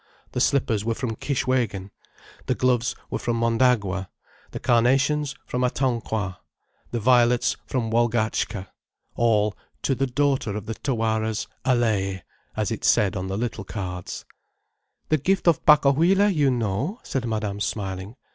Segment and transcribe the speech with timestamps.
[0.31, 1.91] The slippers were from Kishwégin,
[2.47, 4.09] the gloves from Mondagua,
[4.49, 6.37] the carnations from Atonquois,
[6.89, 9.53] the violets from Walgatchka—all
[9.83, 12.21] To the Daughter of the Tawaras, Allaye,
[12.57, 14.25] as it said on the little cards.
[15.09, 18.15] "The gift of Pacohuila you know," said Madame, smiling.